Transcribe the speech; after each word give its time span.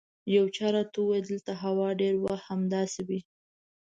یو 0.35 0.45
چا 0.55 0.67
راته 0.75 0.97
وویل 1.01 1.25
دلته 1.31 1.51
هوا 1.63 1.87
ډېر 2.01 2.13
وخت 2.25 2.43
همداسې 2.51 3.01
وي. 3.07 3.19